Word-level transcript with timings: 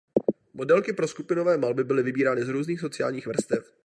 Modelky 0.53 0.93
pro 0.93 1.07
skupinové 1.07 1.57
malby 1.57 1.83
byly 1.83 2.03
vybírány 2.03 2.45
z 2.45 2.49
různých 2.49 2.79
sociálních 2.79 3.27
vrstev. 3.27 3.73